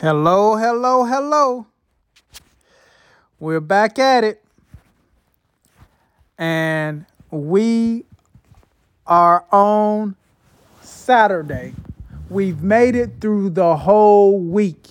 Hello, 0.00 0.54
hello, 0.54 1.02
hello. 1.02 1.66
We're 3.40 3.58
back 3.58 3.98
at 3.98 4.22
it. 4.22 4.44
And 6.38 7.04
we 7.32 8.04
are 9.08 9.44
on 9.50 10.14
Saturday. 10.82 11.74
We've 12.30 12.62
made 12.62 12.94
it 12.94 13.20
through 13.20 13.50
the 13.50 13.76
whole 13.76 14.38
week. 14.38 14.86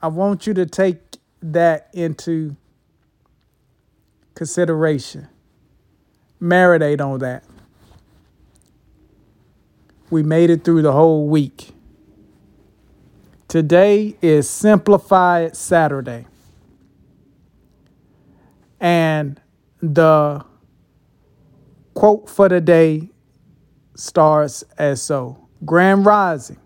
I 0.00 0.06
want 0.06 0.46
you 0.46 0.54
to 0.54 0.64
take 0.64 1.18
that 1.42 1.90
into 1.92 2.56
consideration. 4.34 5.28
Marinate 6.40 7.02
on 7.02 7.18
that. 7.18 7.44
We 10.10 10.22
made 10.22 10.50
it 10.50 10.64
through 10.64 10.82
the 10.82 10.92
whole 10.92 11.26
week. 11.26 11.70
Today 13.48 14.16
is 14.22 14.48
Simplified 14.48 15.56
Saturday. 15.56 16.26
And 18.78 19.40
the 19.80 20.44
quote 21.94 22.28
for 22.28 22.48
the 22.48 22.60
day 22.60 23.08
starts 23.96 24.62
as 24.78 25.02
so 25.02 25.48
Grand 25.64 26.06
Rising. 26.06 26.58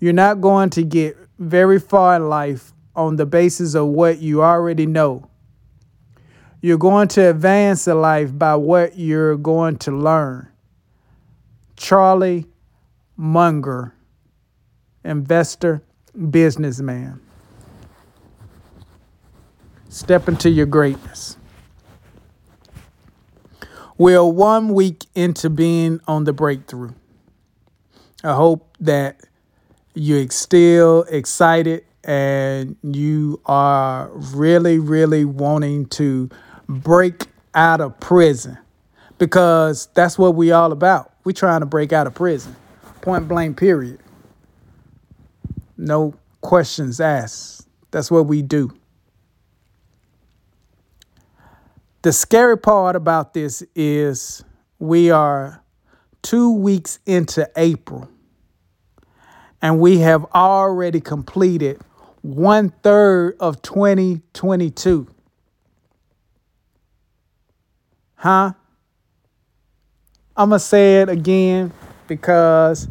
You're 0.00 0.12
not 0.12 0.40
going 0.40 0.70
to 0.70 0.82
get 0.82 1.16
very 1.38 1.78
far 1.78 2.16
in 2.16 2.28
life 2.28 2.72
on 2.96 3.16
the 3.16 3.26
basis 3.26 3.74
of 3.74 3.88
what 3.88 4.18
you 4.18 4.42
already 4.42 4.86
know. 4.86 5.28
You're 6.60 6.78
going 6.78 7.08
to 7.08 7.30
advance 7.30 7.86
in 7.86 8.00
life 8.00 8.36
by 8.36 8.56
what 8.56 8.98
you're 8.98 9.36
going 9.36 9.76
to 9.78 9.90
learn. 9.90 10.48
Charlie 11.76 12.46
Munger, 13.16 13.94
investor, 15.04 15.82
businessman. 16.30 17.20
Step 19.88 20.28
into 20.28 20.50
your 20.50 20.66
greatness. 20.66 21.36
We're 23.96 24.24
one 24.24 24.74
week 24.74 25.06
into 25.14 25.48
being 25.48 26.00
on 26.08 26.24
the 26.24 26.32
breakthrough. 26.32 26.94
I 28.24 28.34
hope 28.34 28.76
that 28.80 29.20
you're 29.94 30.28
still 30.30 31.04
excited 31.04 31.84
and 32.02 32.76
you 32.82 33.40
are 33.46 34.10
really, 34.12 34.80
really 34.80 35.24
wanting 35.24 35.86
to 35.86 36.28
break 36.68 37.26
out 37.54 37.80
of 37.80 38.00
prison 38.00 38.58
because 39.18 39.86
that's 39.94 40.18
what 40.18 40.34
we 40.34 40.50
all 40.50 40.72
about. 40.72 41.13
We 41.24 41.32
trying 41.32 41.60
to 41.60 41.66
break 41.66 41.92
out 41.92 42.06
of 42.06 42.14
prison. 42.14 42.54
Point 43.00 43.26
blank 43.28 43.56
period. 43.56 44.00
No 45.76 46.14
questions 46.40 47.00
asked. 47.00 47.66
That's 47.90 48.10
what 48.10 48.26
we 48.26 48.42
do. 48.42 48.76
The 52.02 52.12
scary 52.12 52.58
part 52.58 52.96
about 52.96 53.32
this 53.32 53.62
is 53.74 54.44
we 54.78 55.10
are 55.10 55.62
two 56.22 56.52
weeks 56.52 56.98
into 57.06 57.50
April 57.56 58.08
and 59.62 59.78
we 59.78 60.00
have 60.00 60.26
already 60.34 61.00
completed 61.00 61.80
one 62.20 62.68
third 62.82 63.36
of 63.40 63.62
2022. 63.62 65.06
Huh? 68.16 68.52
I'm 70.36 70.48
going 70.48 70.58
to 70.58 70.64
say 70.64 71.00
it 71.02 71.08
again 71.08 71.72
because 72.08 72.88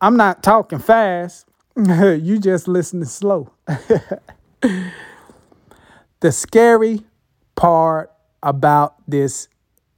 I'm 0.00 0.16
not 0.16 0.42
talking 0.42 0.78
fast. 0.78 1.46
you 1.76 2.38
just 2.38 2.66
listening 2.66 3.04
slow. 3.04 3.52
the 6.20 6.32
scary 6.32 7.02
part 7.54 8.10
about 8.42 8.94
this 9.06 9.48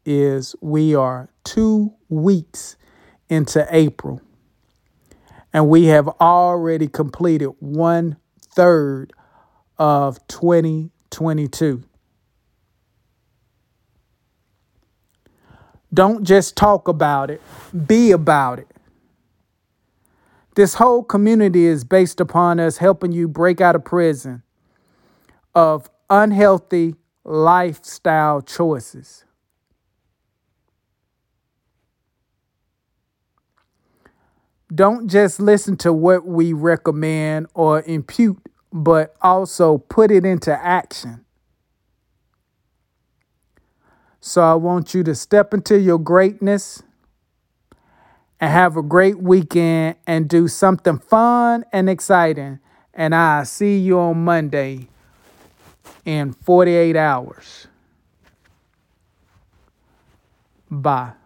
is 0.04 0.56
we 0.60 0.94
are 0.94 1.30
two 1.44 1.94
weeks 2.08 2.76
into 3.28 3.64
April 3.70 4.20
and 5.52 5.68
we 5.68 5.84
have 5.86 6.08
already 6.20 6.88
completed 6.88 7.50
one 7.60 8.16
third 8.40 9.12
of 9.78 10.26
2022. 10.26 11.84
Don't 15.92 16.24
just 16.24 16.56
talk 16.56 16.88
about 16.88 17.30
it, 17.30 17.40
be 17.86 18.12
about 18.12 18.60
it. 18.60 18.68
This 20.54 20.74
whole 20.74 21.02
community 21.02 21.64
is 21.64 21.84
based 21.84 22.20
upon 22.20 22.60
us 22.60 22.76
helping 22.78 23.12
you 23.12 23.28
break 23.28 23.60
out 23.60 23.74
of 23.74 23.84
prison 23.84 24.42
of 25.54 25.90
unhealthy 26.08 26.94
lifestyle 27.24 28.40
choices. 28.40 29.24
Don't 34.72 35.08
just 35.08 35.40
listen 35.40 35.76
to 35.78 35.92
what 35.92 36.24
we 36.24 36.52
recommend 36.52 37.48
or 37.54 37.82
impute, 37.82 38.38
but 38.72 39.16
also 39.20 39.78
put 39.78 40.12
it 40.12 40.24
into 40.24 40.52
action. 40.52 41.24
So 44.20 44.42
I 44.42 44.54
want 44.54 44.94
you 44.94 45.02
to 45.04 45.14
step 45.14 45.54
into 45.54 45.78
your 45.78 45.98
greatness 45.98 46.82
and 48.40 48.50
have 48.50 48.76
a 48.76 48.82
great 48.82 49.18
weekend 49.18 49.96
and 50.06 50.28
do 50.28 50.48
something 50.48 50.98
fun 50.98 51.64
and 51.72 51.88
exciting. 51.88 52.60
And 52.92 53.14
I 53.14 53.44
see 53.44 53.78
you 53.78 53.98
on 53.98 54.24
Monday 54.24 54.88
in 56.04 56.32
48 56.32 56.96
hours. 56.96 57.66
Bye. 60.70 61.19